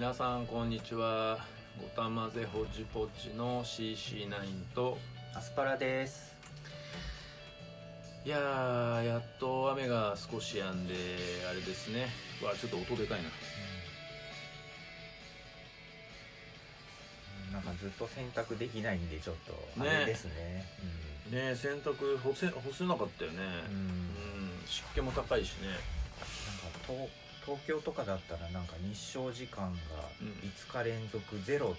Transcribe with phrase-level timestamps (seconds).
[0.00, 1.36] 皆さんこんにちは。
[1.78, 4.30] ごたまぜほじぽちの CC9
[4.74, 4.96] と。
[5.36, 6.34] アスパラです。
[8.24, 10.94] いやーやっと雨が少し止んで
[11.50, 12.06] あれですね。
[12.40, 13.28] うわちょっと音でかいな。
[17.52, 20.64] なんかずっと洗濯できないんでちょっとあねれですね。
[21.30, 21.50] ね。
[21.52, 23.36] え洗濯干せ干せなかったよね。
[23.68, 23.82] うん、うん。
[23.84, 25.68] うん湿気も高いしね。
[25.68, 25.76] なん
[26.96, 27.04] か
[27.44, 29.78] 東東京とかだったらなんか日照時間が
[30.20, 30.28] うん。
[30.28, 31.76] 5日連続ゼロ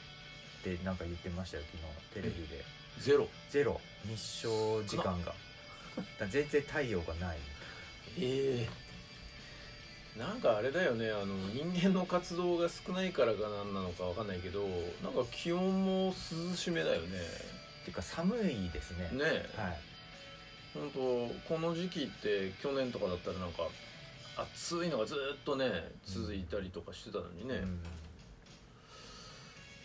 [0.59, 2.21] ってなんか言ってましたよ昨日。
[2.21, 2.63] テレビで。
[2.99, 3.27] ゼロ？
[3.49, 3.79] ゼロ。
[4.05, 5.33] 日照時間が。
[6.19, 7.37] だ全然太陽がない。
[8.17, 10.19] ええ。
[10.19, 14.67] なんかあれだよねあの人間の活動が少ないからかなんなのかわかんないけど
[15.01, 16.13] なんか気温も
[16.49, 17.17] 涼しめだよね。
[17.81, 19.09] っていうか寒いですね。
[19.13, 19.49] ねえ。
[19.57, 19.79] はい。
[20.73, 20.99] 本当
[21.53, 23.63] この時期って去年とかだったらなんか
[24.37, 27.79] 暑いのがずっとね続いたりとかしてたのにね、うん。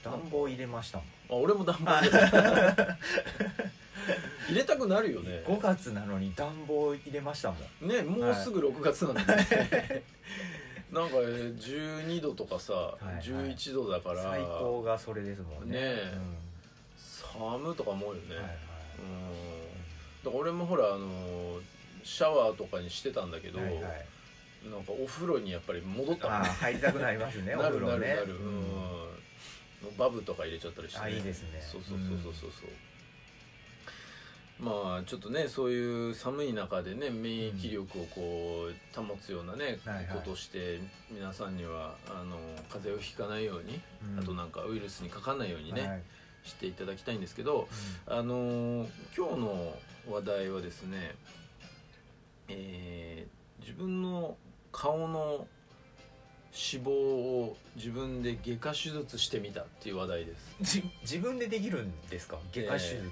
[0.04, 1.06] 暖房入れましたもん。
[1.06, 2.98] あ俺も暖房入れた。
[4.48, 5.42] 入れたくなるよね。
[5.46, 7.88] 5月なのに暖房入れましたもん。
[7.88, 10.02] ねもうすぐ6月なんでね。
[10.92, 13.22] なんか12度とかさ、いはい。
[13.22, 14.22] 11度だから。
[14.22, 15.72] 最高がそれですもんね。
[15.72, 16.18] ねえ。
[16.96, 18.56] 寒とか思うよね、うんはいはい。
[18.98, 20.24] うん。
[20.24, 21.60] だから俺もほらあの
[22.04, 24.06] シャワーとかにしてたんだけど、はいはい
[24.70, 28.08] なんかお風呂にやっぱり戻ったあー入りたくなりますねお なる風呂ね。
[28.08, 28.60] なるなる、ううん。
[28.62, 31.60] んバブとか入れちゃったりして、あいいですね。
[31.62, 32.50] そうそうそうそうそう。
[32.50, 32.70] そう
[34.58, 40.06] まあちょっとねそういう寒い中でね免疫力をこう保つようなね、はいはい。
[40.14, 40.80] ことをして
[41.10, 42.38] 皆さんにはあの
[42.70, 43.80] 風邪をひかないように、
[44.14, 44.18] うん。
[44.18, 46.02] あとなんかウイルスにかかんないようにね、はい。
[46.42, 47.68] していただきたいんですけど
[48.06, 51.14] あの今日の話題はですね
[52.48, 54.36] えー自分の
[54.76, 55.46] 顔の
[56.52, 60.56] 脂肪を自分で外科手術してみたっていう話題です。
[60.60, 62.38] じ自分でできるんですか？
[62.52, 63.02] 外科手術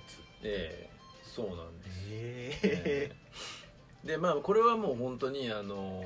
[0.42, 0.90] ええ。
[1.24, 2.58] そうなんです、え。
[2.62, 3.12] え
[4.05, 4.06] え。
[4.06, 6.05] でまあこれはもう本当にあの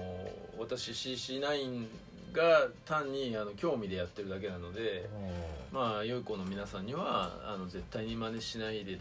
[0.58, 1.86] 私 CC9
[2.32, 5.08] が単にあの興味でやってるだけなので
[5.72, 9.00] まあ良い子の皆さんにはあの絶対に真似しないでねっ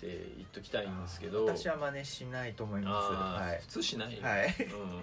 [0.00, 1.44] て言っときたいんですけど。
[1.44, 3.12] 私は真似しないと思います。
[3.44, 3.60] はい。
[3.60, 4.46] 普通しない、はい。
[4.46, 5.02] うん、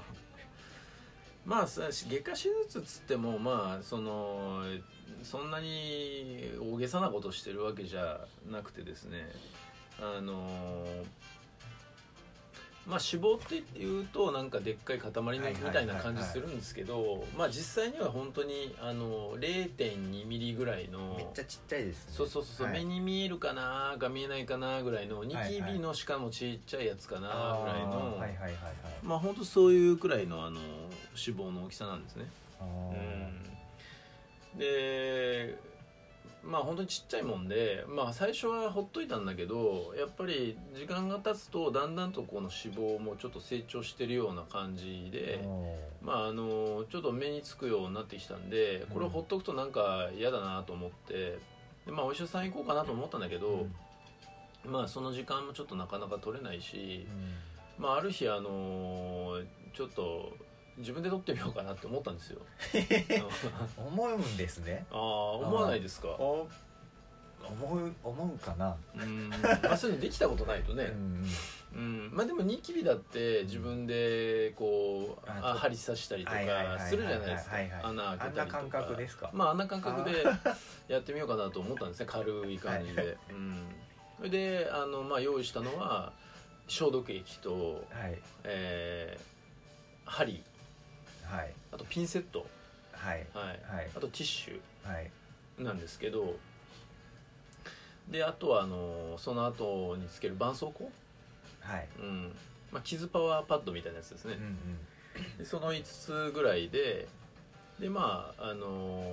[1.49, 2.37] まあ外科手
[2.67, 4.61] 術っつってもまあその
[5.23, 8.19] そんなに大げさなことしてるわけじゃ
[8.51, 9.27] なくてですね
[9.99, 10.47] あの
[12.87, 15.39] まあ脂肪っていうとなんかでっかい塊のみ
[15.71, 22.13] たいな感じするんですけどまあ実際には本当にあの0.2ミリぐらいのめっちゃちっちゃいですね。
[22.15, 22.79] そうそうそうはい。
[22.79, 28.53] 目に見えるかなが見えないかなぐらいのニキビのしかもちっちゃいやつかなぐらいの、はいはいはいはい。
[29.03, 32.25] まあ本当そういうくらいのあの脂肪の大きさなんですね、
[32.59, 32.63] あ
[34.53, 34.59] うん。
[34.59, 35.57] で
[36.43, 51.39] まあ本当にちっちゃいもんでまあ最初はほっといたんだけどやっぱり時間が経つとだんだんとこの脂肪もちょっと成長してるような感じーで、おまああのちょっと目につくようになってきたんでこれをほっとくとなんか嫌だなと思って
[51.85, 53.67] でまあお医者さん行こうかなと思ったんだけーど、
[54.65, 57.05] まあその時間もちょっとなかなか取れないし
[57.77, 57.83] う、ん。
[57.83, 59.37] まあある日あの
[59.73, 60.33] ちょっと
[60.79, 62.39] 自分で取ってみようかなって思ったんですよ。
[63.77, 64.85] 思うんですね。
[64.91, 64.99] ああ
[65.33, 66.07] 思わないですか？
[66.09, 66.47] お
[67.41, 68.75] 思う思うかな。
[68.95, 69.29] うん
[69.63, 71.25] まあそういうのできたことないとね、うん
[71.75, 72.11] うん。
[72.13, 77.55] まあでもニキビだって自分でこうあ針刺したりとかはいはいはいはいするじゃないですか。
[77.55, 78.41] はいはい穴開けたりとか。
[78.41, 79.29] あんな感覚ですか？
[79.33, 80.23] まああんな感覚で
[80.93, 82.05] やってみようかなと思ったんですね。
[82.07, 83.67] 軽い感じで、うん。
[84.17, 86.11] それであの、まあ、用意したのは
[86.67, 88.17] 消毒液と、はい。
[88.43, 89.29] えー
[90.11, 90.43] 針
[91.29, 91.53] はい。
[91.71, 92.47] あとピンセット、
[92.91, 93.25] はい。
[93.33, 93.45] はい。
[93.47, 93.89] はい。
[93.95, 94.59] あとティッシュ。
[94.91, 95.11] はい。
[95.57, 96.35] なんですけど。
[98.09, 100.85] であとはあのその後につける絆創膏、
[101.61, 101.87] はい。
[101.99, 102.35] うん。
[102.71, 104.35] まあ、傷パワーパッドみたいなやつですね。
[104.35, 104.45] うん、う
[105.35, 105.37] ん。
[105.37, 107.07] でその5つぐらいで。
[107.79, 109.03] でまああの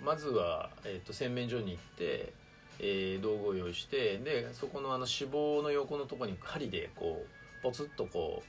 [0.00, 2.32] ーまずは、えー、と洗面所に行って、
[2.78, 8.48] えー道具を用意してでそこのあの脂肪の横のところに針でこうポツッとこう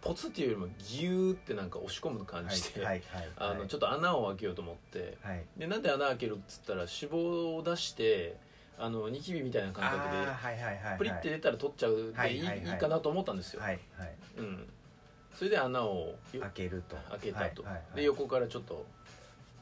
[0.00, 5.44] ポツっていうよりもギューってなんか押し込む感じで、はいはいあのちょっと穴を開けようと思ってはい。
[5.56, 8.36] でなんで穴開けるっつったら脂肪を出して
[8.78, 13.62] あのニキビみたいな感覚でプリって出たら取っちゃうでいい,、かなと思ったんですよ、
[14.36, 14.68] うん、
[15.34, 16.96] それで穴をよ開けると。
[17.10, 17.64] 開けたと、
[17.94, 18.86] で横からちょっと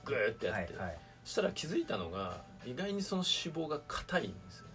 [0.05, 0.75] グーってやって、
[1.25, 4.66] そしたら気づいたのが意外にその脂肪が硬いんですよ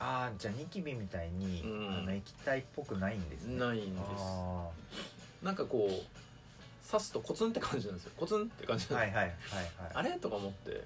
[0.00, 1.98] ああじゃあニキビみたいに、うん。
[1.98, 3.58] あの液体っぽくないんですね。
[3.58, 4.02] ないんです。
[4.18, 4.68] あ
[5.42, 8.12] なんかこう刺すとコツンって感じなんですよ。
[8.16, 9.32] コツンって感じなんです、はいはいはいはい。
[9.94, 10.84] あれとか思って、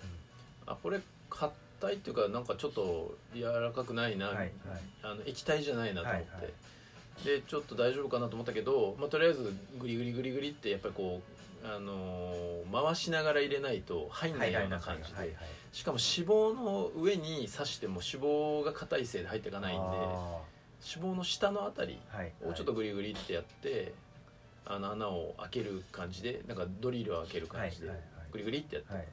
[0.67, 1.01] あこれ
[1.31, 1.53] 硬
[1.91, 4.53] いっていうかなんかちょっと柔らかくないな、はいはい。
[5.03, 6.53] あの液体じゃないなと思って、はいはい。
[7.25, 15.37] でちょっと大丈夫かなと思ったけど、まあ、とりあえずグリグリグリグリってやっぱりこう、あのー回しながら入れないと入んないような感じで、
[15.73, 20.39] しかも脂肪の上に刺しても脂肪が硬いせいで入っていかないんであ
[20.97, 22.01] 脂肪の下のあたり
[22.43, 23.93] をちょっとグリグリってやって、
[24.65, 27.91] あの穴を開ける感じでなんかドリルを開ける感じで、
[28.33, 29.07] グリグリってやって、はい。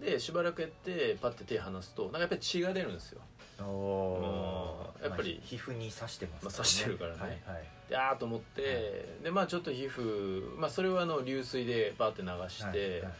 [0.00, 3.20] でしばらくやってパッて手離すとなんかやっぱり血が出るんですよ
[3.60, 5.04] おー。
[5.04, 7.20] やっぱりまあ皮膚に刺してますまあ刺してるからね。
[7.20, 7.64] はいはい。
[7.88, 13.12] であーと思って、でまあちょっと皮膚、まあ、それはあの流水でバーって流して、はいはい。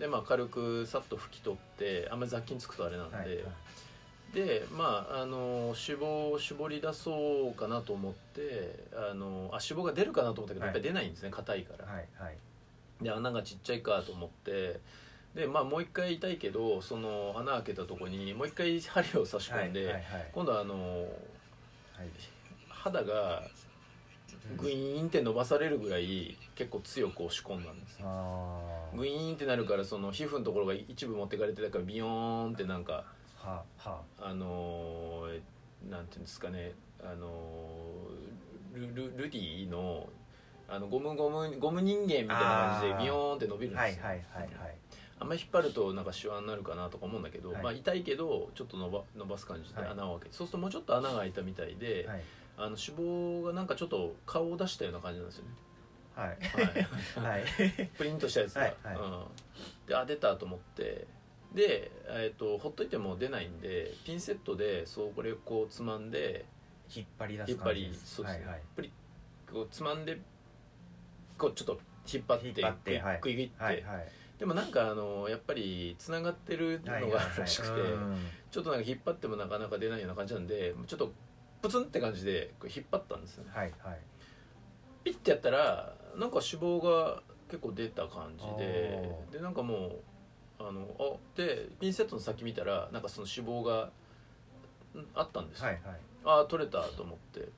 [0.00, 3.44] でまあ軽くさっと拭き取ってあんまり雑菌つくとあれなんで、はいはい。
[4.34, 12.36] でまああの脂肪を絞り出そうかなと思ってあのあ脂肪が出るかなと思ったけど、はいやっぱり出ないんですね硬いから、はいはい。
[13.02, 14.78] で穴がちっちゃいかと思って
[15.34, 20.30] でまあもう一回痛いけどその穴開けたとこにもう一回針を差し込んで、はいはいはい。
[20.32, 21.04] 今度はあのは
[22.04, 22.08] い。
[22.68, 23.42] 肌が
[24.56, 27.98] グイーンって伸ばされるぐらい結構強く押し込んだんです。
[28.96, 33.04] グイーンってなるからその皮膚のところが一部持ってかれてたからビヨーンってなんか
[33.36, 34.00] はは。
[34.18, 35.40] あのー
[35.90, 36.72] なんていうんですかね
[37.02, 40.08] あのールルルディの
[40.68, 44.74] あのゴムゴムゴム人間みたいな感じでビヨーンって伸びるんですよ、はいはいはいはい
[45.20, 47.62] あんまり引っ張るとなんかシワになるかなとか思うんだけど、はい。
[47.62, 49.90] まあ痛いけどちょっと伸ば伸ばす感じではい。
[49.90, 52.22] 穴を開けて、そうするともうちょっと穴が開いたみたいで、はい。
[52.56, 55.50] あの脂肪がなんかちょっと顔を出したような感じなんですよね、
[56.14, 56.28] はい。
[57.22, 57.44] はい、はい。
[57.96, 58.96] プリントしたやつが、はいはい。
[58.96, 59.24] うん、
[59.86, 61.06] であ出たと思って。
[61.54, 66.44] で、えー、とほっといても出ないんでピンセットでそうこれをこうつまんで
[66.94, 68.62] 引っ張り出す引っ張り感じですそうですね、はいはい。
[68.76, 68.92] プリ
[69.52, 70.20] こうつまんで
[71.36, 71.80] こうちょっと
[72.12, 74.08] 引っ張って引っ張ってグイはいグイグイって、はいはい
[74.40, 78.16] でもなんかあのやっぱりつながってるのがあるらしくて、うん。
[78.50, 81.12] ちょっとなんか引っ張ってもなかなか出ないような感じなんでちょっと
[81.60, 83.50] プツンって感じで引っ張ったんですよね。
[83.54, 83.98] はいはい。
[85.04, 89.92] ピッてやったらなんか脂肪が結構出た感じででなんかもう
[90.58, 93.90] あのあでピンセットの先見たらなんかその脂肪が
[94.98, 96.00] んあったんですよ、はいはい。
[96.24, 97.48] ああ取れたと思って。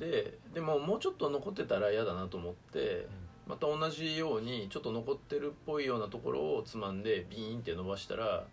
[0.00, 3.06] ででももうちょっと残ってたら嫌だなと思って
[3.48, 8.46] また同じようにちょっと残ってるっぽいようなところをつまんでビーンって伸ばしたら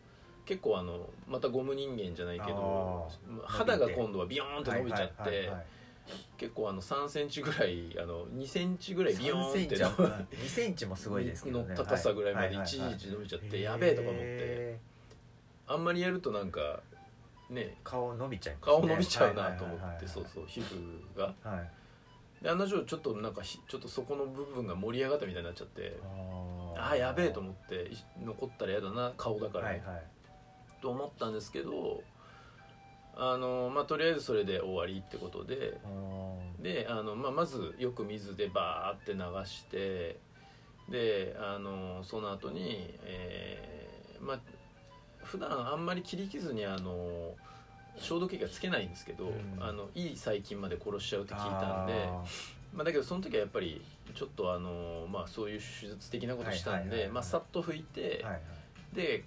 [0.46, 3.10] 結構あのまたゴム人間じゃないけど
[3.44, 5.52] 肌が今度はビヨーンって伸びちゃって、
[6.38, 9.90] 結構あの3センチぐらいあの2センチぐらいビヨーンって3センチは
[10.32, 11.70] 2センチもすごいですけどね。
[11.70, 14.80] の高さぐらいまで一は時伸びちゃってやべえとか思って。
[15.68, 16.80] あんまりやるとなんか
[17.50, 18.78] ね顔伸びちゃいますね。
[18.78, 21.34] 顔伸びちゃうなと思ってそうそう皮膚が。
[21.44, 21.70] はい
[22.42, 26.82] で案の定ちょっとなんかひちょっとそこの部分が盛り上がったみたいになっちゃってあー。
[26.82, 30.04] ああやべえと思ってい残ったら嫌だな顔だから、はいはい。
[30.82, 32.04] と思ったんですけど
[33.16, 35.80] あのまあとりあえずそれで終わりってことで
[36.62, 40.20] であの、まあ、まずよく水でバーって流して
[40.90, 44.40] であのその後にえーまあ
[45.24, 47.34] 普段あんまり切り傷にあの
[47.98, 49.64] 消毒液がつけないんですけど、うん。
[49.64, 52.24] あのいい細菌まで殺しちゃうって聞いたんであ
[52.74, 53.82] まあ、だけどその時はやっぱり
[54.14, 58.40] ちょっとあの、まあ、そういう手術的なことしたんでまあさっと拭いて、ーはいは
[58.94, 58.96] い。
[58.96, 59.24] で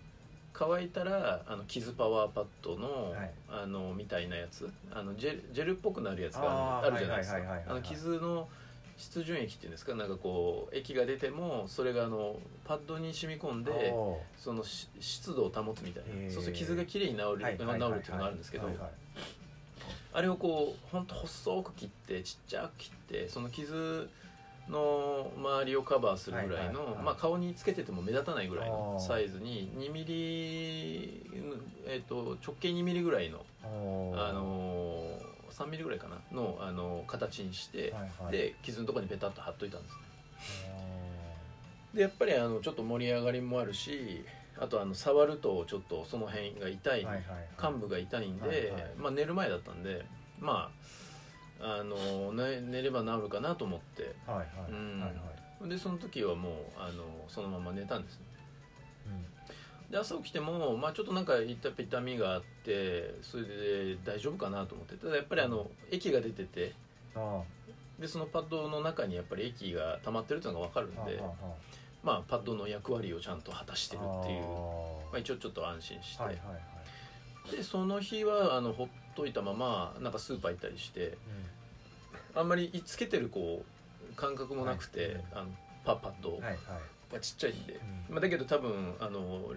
[0.53, 3.31] 乾いたらあの傷パワーパッドの,、はい。
[3.49, 7.39] あのみたいなやつあのジェルジェルっぽくなるやつがあるじゃないですか。
[7.83, 8.49] 傷の
[8.99, 9.95] 湿潤液っていうんですか？
[9.95, 16.31] なんかこう液が出てもそれがあのパッドに染み込んでおそのし湿度を保つみたいな。
[16.31, 18.91] そうすると傷がきれいに治る,、ーはい治るっていうのがあるんですけど、はいはい
[20.11, 24.09] あれをこうほんと細く切ってちっちゃく切ってその傷
[24.69, 27.05] の周りをカバーするぐらいの、はいはいはい。
[27.05, 31.23] まあ、顔につけてても目立たないぐらいのサイズに2ミリ、
[31.87, 35.28] えー、と直径2ミリぐらいの、あのー、
[35.59, 38.33] 3ミリぐらいかなの、あのー形にして、はいはい。
[38.33, 39.95] で傷のところにペタッと貼っといたんです
[41.93, 44.25] おでやっぱりあのちょっと盛り上がりもあるし
[44.57, 47.49] あとあの触るとちょっとその辺が痛い、ーはいはいはい。
[47.57, 48.93] 患部が痛いんで、はいはい。
[48.97, 50.05] まあ、寝る前だったんで
[50.39, 50.71] ま
[51.61, 54.15] ああの寝寝れば治るかなと思って。
[54.27, 54.47] はいはい。
[54.71, 55.01] うん。
[55.01, 55.69] はいはい。
[55.69, 58.21] でその時はもうあのそのまま寝たんですね。
[58.23, 58.28] うん
[59.91, 64.97] で朝起きても、まあ、ちょっとなんか痛痛みがあってそれで大丈夫かなと思って。
[64.97, 66.75] ただやっぱりあの液が出てて
[67.15, 67.43] あ
[67.99, 71.21] でそのパッドの中にやっぱり液が溜まってるっていうのが分かるんで
[72.03, 74.43] まあパッドの役割をちゃんと果たしてるっていう。
[75.11, 76.53] まあ、一応ちょっと安心して、はいはいは
[77.53, 77.57] い。
[77.57, 81.17] でその日はあのほっといたままなんかスーパー行ったりして
[82.35, 82.41] うん。
[82.41, 83.65] あんまりつけてるこ
[84.13, 85.47] う感覚もなくて、はいあの
[85.85, 86.55] パッパッと、はいはい。
[87.11, 88.15] まあちっちゃいんで、うん。
[88.15, 89.55] まあ、だけど多分あの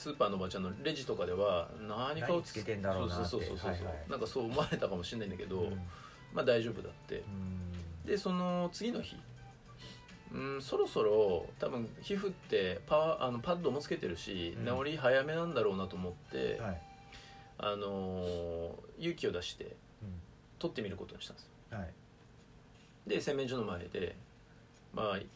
[0.00, 3.28] スーパーのおばちゃんのレジとかでは何かを何つけてんだろうなって。
[3.28, 4.10] そうそうそうそうそう、はいはい。
[4.10, 5.70] なんかそう思われたかもしれないんだけど、うん。
[6.32, 7.16] まあ大丈夫だって。
[7.16, 8.06] うん。
[8.06, 9.16] でその次の日。
[10.32, 14.84] うんそろそろ多分皮膚ってパあのパッドもつけてるし、うん。
[14.84, 16.82] 治り早めなんだろうなと思って、はい。
[17.58, 19.68] あのー勇気を出してう
[20.58, 21.90] 取ってみることにしたんですんはい。
[23.06, 24.16] で洗面所の前で、
[24.94, 25.26] まあ、い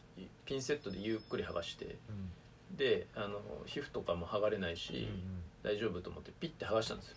[0.45, 2.31] ピンセットでゆっくり剥がしてうん
[2.77, 7.15] であの皮膚とかも剥がれないし、うん大丈夫と思ってピッて剥がしたんですよ。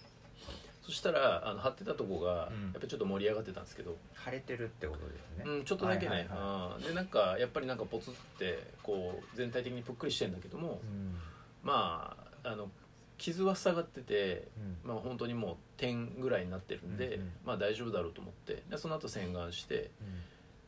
[0.83, 2.63] そしたらあの貼ってたとこが、うん。
[2.63, 5.45] やっぱりちょっと盛り上がってたんですけど、腫れてるってことですね。
[5.45, 11.15] うん、ちょっとだけね、はいでなんかやっぱりなんかポツってこう全体的にぷっくりしてんだけども、うん。
[11.63, 12.71] まああの
[13.19, 14.91] 傷は塞がってて、うん。
[14.91, 19.91] まあ、本当にもう点ぐらいになってるんで、まあ大丈夫だろうと思ってでその後洗顔して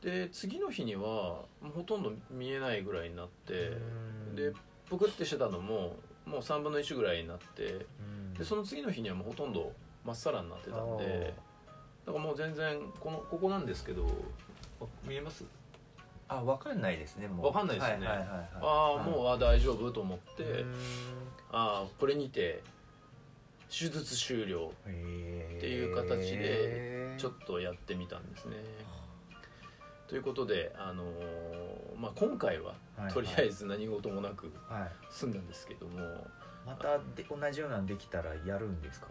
[0.02, 4.37] で次の日にはもうほとんど見えないぐらいになって、うん。
[4.37, 4.52] で
[4.90, 8.35] ぷくってしてたのももう3分の1ぐらいになってうん。
[8.35, 9.73] でその次の日にはもうほとんど
[10.04, 11.35] まっさらになってたんで
[12.06, 14.06] だからもう全然このここなんですけど
[14.80, 15.44] あ見えます？
[16.28, 17.47] あわかんないですねもう。
[17.47, 18.06] わかんないですね。
[18.06, 18.49] はいはいはいはい。
[18.62, 19.90] ああもうあ大丈夫？
[19.90, 20.75] と思って、うん。
[21.52, 22.62] ああこれにて
[23.68, 24.90] 手術終了っ
[25.61, 28.56] ていう形でちょっとやってみたんですね。
[30.11, 33.12] ということで、あのーまあ、今回ははいはい。
[33.12, 34.90] とりあえず何事もなくはい。
[35.09, 36.00] 済んだんですけども、
[36.67, 39.07] またで同じようなのできたらやるんですか？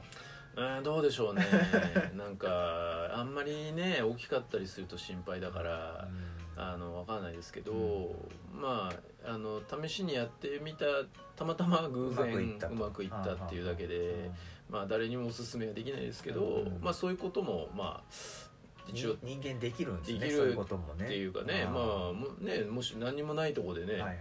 [0.58, 1.46] うんどうでしょうね。
[2.18, 6.10] なんかあんまりね大きかったりすると心配だから、
[6.58, 8.15] あの分かんないですけど、う
[8.53, 8.91] ま
[9.24, 10.86] ああの試しにやってみた
[11.38, 14.29] たまたま偶然うまくいったっていうだけで、
[14.70, 16.79] まあ、誰にもおすすめはできないですけど、うん。
[16.82, 18.49] まあ、そういうこともまあ
[18.93, 21.05] 人間できるんですねできるそういうこともね。
[21.05, 21.69] っていうかねー。
[21.69, 24.19] まあもねもし何にもないところでね、はいはいはい。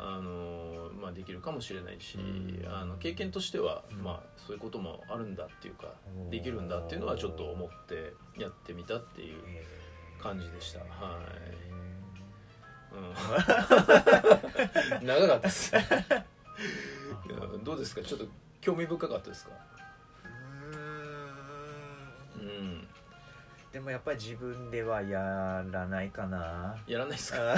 [0.00, 2.64] あのまあ、できるかもしれないし、うん。
[2.72, 4.02] あの経験としては、うん。
[4.02, 5.92] まあ、そういうこともあるんだっていうか
[6.30, 9.42] できるんだっていうのはちょっと思ってやってみたっていう、
[10.20, 10.80] 感じでした。
[10.80, 11.24] はい。
[11.34, 11.70] へ
[15.00, 15.72] うん、 長かったです。
[17.62, 18.02] どうですか？
[18.02, 18.26] ちょっと
[18.60, 19.50] 興味深かったですか？
[22.36, 22.88] うん
[23.78, 26.76] でもやっぱり自分ではやらないかな。
[26.88, 27.54] やらないですか？
[27.54, 27.56] あ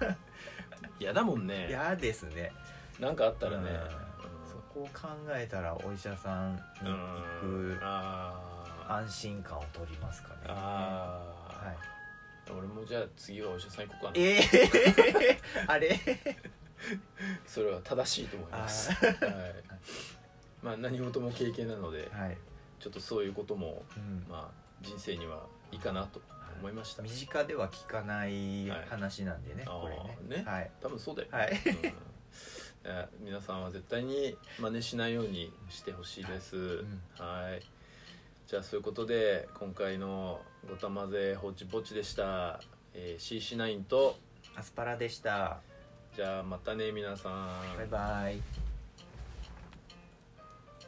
[0.98, 1.66] 嫌だもんね。
[1.68, 2.50] 嫌ですね。
[2.98, 3.68] なんかあったらね、
[4.50, 6.96] そこを考えたらお医者さんにうん。
[7.42, 8.92] 行くあー。
[8.94, 10.34] 安心感を取りますかね。
[10.46, 11.76] あー、はい。
[12.58, 14.12] 俺もじゃあ次はお医者さん行こうかな。
[14.16, 16.00] ええ あれ？
[17.46, 19.54] それは正しいと思います、あはい、
[20.62, 22.38] まあ何事も経験なのではい、
[22.80, 24.24] ちょっとそういうことも、うん。
[24.28, 26.20] まあ、人生にはいいかなと
[26.60, 29.88] 思いました、身近では聞かないはい話なんでね、あーこ
[30.28, 30.44] れね。
[30.44, 30.50] ね。
[30.50, 30.70] はい。
[30.80, 31.52] 多分そうだよ、はい。
[32.84, 33.26] うん。
[33.26, 37.00] 皆さんは絶対に真似しないようにしてほしいです、ん。
[37.18, 37.62] はい。
[38.46, 42.60] じゃあそういうことで今回の「ごたまぜほちぼち」でした、
[42.92, 44.18] えー、CC9 と
[44.54, 45.60] アスパラでした。
[46.14, 47.76] じゃあまたね皆さん。
[47.78, 48.71] バイバイ